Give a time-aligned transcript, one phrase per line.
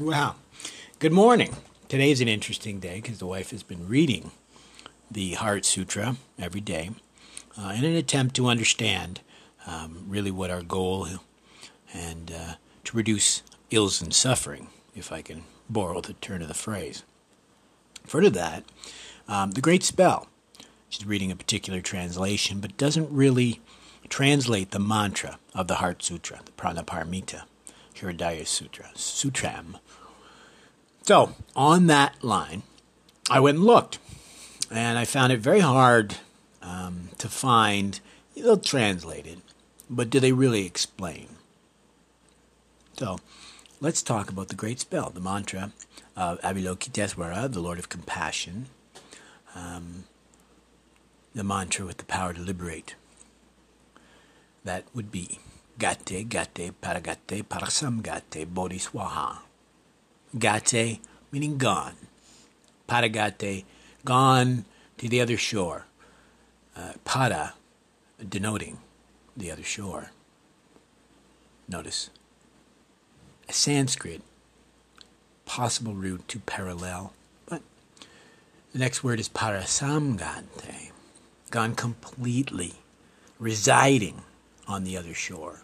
[0.00, 0.36] Wow.
[0.98, 1.54] Good morning.
[1.90, 4.30] Today is an interesting day because the wife has been reading
[5.10, 6.92] the Heart Sutra every day
[7.58, 9.20] uh, in an attempt to understand
[9.66, 11.06] um, really what our goal
[11.92, 12.54] and uh,
[12.84, 17.04] to reduce ills and suffering, if I can borrow the turn of the phrase.
[18.06, 18.64] Further to that,
[19.28, 20.28] um, the Great Spell.
[20.88, 23.60] She's reading a particular translation, but doesn't really
[24.08, 27.42] translate the mantra of the Heart Sutra, the Prajnaparamita,
[27.94, 29.78] Hridaya Sutra, Sutram.
[31.02, 32.62] So, on that line,
[33.30, 33.98] I went and looked,
[34.70, 36.16] and I found it very hard
[36.62, 38.00] um, to find,
[38.34, 39.38] they'll translate it,
[39.88, 41.28] but do they really explain?
[42.98, 43.18] So,
[43.80, 45.72] let's talk about the great spell, the mantra
[46.16, 48.66] of Avalokitesvara, the Lord of Compassion,
[49.54, 50.04] um,
[51.34, 52.94] the mantra with the power to liberate.
[54.64, 55.38] That would be
[55.80, 59.38] Gate, Gate, Paragate, Parasamgate, Bodhiswaha.
[60.38, 61.00] Gate
[61.32, 61.94] meaning gone.
[62.86, 63.64] Paragate,
[64.04, 64.66] gone
[64.98, 65.86] to the other shore.
[66.76, 67.54] Uh, para,
[68.28, 68.76] denoting
[69.34, 70.10] the other shore.
[71.66, 72.10] Notice
[73.48, 74.20] a Sanskrit
[75.46, 77.14] possible root to parallel,
[77.46, 77.62] but
[78.72, 80.90] the next word is parasamgante,
[81.50, 82.74] gone completely,
[83.38, 84.22] residing
[84.68, 85.62] on the other shore.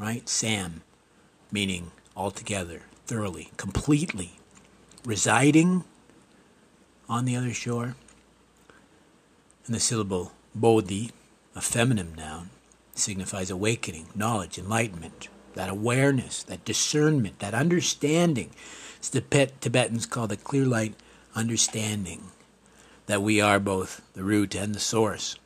[0.00, 0.26] Right?
[0.26, 0.80] Sam,
[1.52, 4.38] meaning altogether, thoroughly, completely,
[5.04, 5.84] residing
[7.06, 7.96] on the other shore.
[9.66, 11.10] And the syllable bodhi,
[11.54, 12.48] a feminine noun,
[12.94, 18.52] signifies awakening, knowledge, enlightenment, that awareness, that discernment, that understanding.
[18.96, 20.94] It's the Tibetans call the clear light
[21.34, 22.30] understanding
[23.04, 25.36] that we are both the root and the source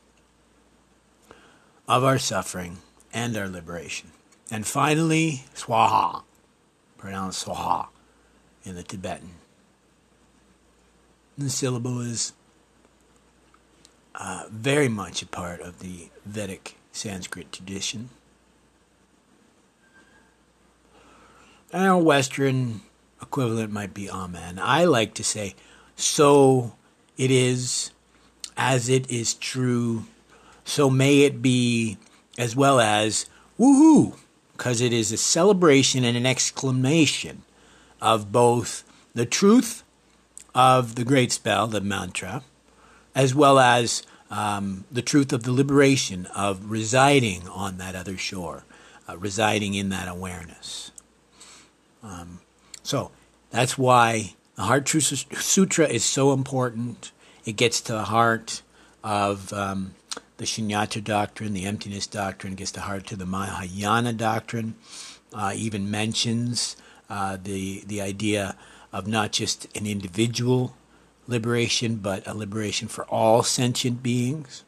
[1.89, 2.77] of our suffering
[3.11, 4.11] and our liberation.
[4.51, 6.23] And finally, Swaha,
[6.97, 7.87] pronounced Swaha
[8.63, 9.31] in the Tibetan.
[11.37, 12.33] The syllable is
[14.13, 18.09] uh, very much a part of the Vedic Sanskrit tradition.
[21.73, 22.81] And our Western
[23.21, 24.59] equivalent might be Amen.
[24.61, 25.55] I like to say,
[25.95, 26.75] so
[27.17, 27.91] it is,
[28.55, 30.05] as it is true,
[30.63, 31.97] so may it be,
[32.37, 33.25] as well as
[33.59, 34.17] woohoo,
[34.57, 37.43] because it is a celebration and an exclamation
[38.01, 38.83] of both
[39.13, 39.83] the truth
[40.53, 42.41] of the great spell, the mantra,
[43.13, 48.63] as well as um, the truth of the liberation of residing on that other shore,
[49.09, 50.91] uh, residing in that awareness.
[52.01, 52.39] Um,
[52.81, 53.11] so
[53.51, 57.11] that's why the Heart Truth Sutra is so important.
[57.43, 58.61] It gets to the heart
[59.03, 59.95] of um,
[60.37, 64.75] the Shunyata doctrine, the emptiness doctrine, gets to heart to the Mahayana doctrine.
[65.33, 66.75] Uh, even mentions
[67.09, 68.55] uh, the the idea
[68.93, 70.75] of not just an individual
[71.27, 74.63] liberation, but a liberation for all sentient beings.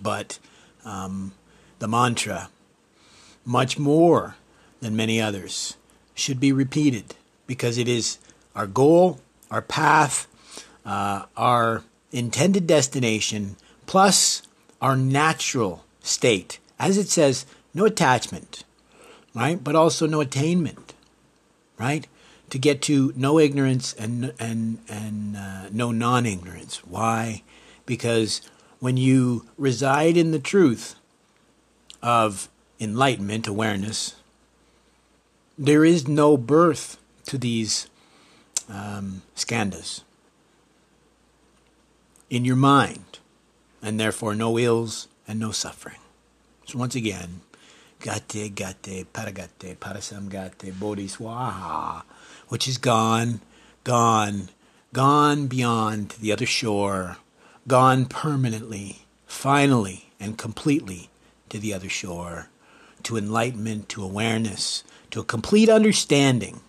[0.00, 0.38] But
[0.84, 1.32] um,
[1.78, 2.50] the mantra,
[3.44, 4.36] much more
[4.80, 5.76] than many others,
[6.14, 7.14] should be repeated
[7.46, 8.18] because it is
[8.54, 10.26] our goal, our path,
[10.84, 11.82] uh, our
[12.12, 14.42] intended destination plus
[14.80, 16.58] our natural state.
[16.78, 18.64] As it says, no attachment,
[19.34, 19.62] right?
[19.62, 20.94] But also no attainment,
[21.78, 22.06] right?
[22.50, 26.84] To get to no ignorance and and and uh, no non-ignorance.
[26.86, 27.42] Why?
[27.84, 28.40] Because
[28.78, 30.94] when you reside in the truth
[32.02, 32.48] of
[32.80, 34.14] enlightenment, awareness,
[35.58, 37.88] there is no birth to these
[38.68, 40.02] um, skandhas
[42.30, 43.18] in your mind,
[43.82, 45.98] and therefore no ills and no suffering.
[46.66, 47.40] So once again,
[48.00, 52.02] gate, gate, paragate, parasamgate, bodhiswaha,
[52.48, 53.40] which is gone,
[53.84, 54.50] gone,
[54.92, 57.16] gone beyond the other shore,
[57.66, 61.10] gone permanently, finally, and completely
[61.48, 62.48] to the other shore,
[63.04, 66.60] to enlightenment, to awareness, to a complete understanding.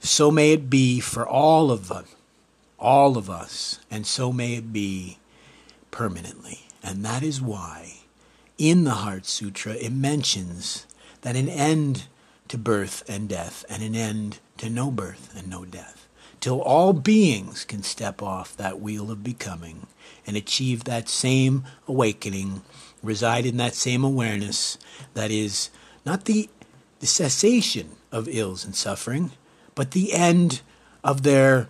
[0.00, 2.06] So may it be for all of us
[2.78, 5.18] all of us, and so may it be
[5.90, 6.60] permanently.
[6.82, 8.00] And that is why
[8.56, 10.86] in the Heart Sutra it mentions
[11.22, 12.04] that an end
[12.48, 16.08] to birth and death and an end to no birth and no death,
[16.40, 19.86] till all beings can step off that wheel of becoming
[20.26, 22.62] and achieve that same awakening,
[23.02, 24.78] reside in that same awareness
[25.14, 25.70] that is
[26.06, 26.48] not the,
[27.00, 29.32] the cessation of ills and suffering,
[29.74, 30.60] but the end
[31.04, 31.68] of their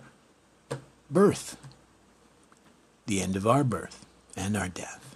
[1.09, 1.57] birth,
[3.07, 5.08] the end of our birth and our death.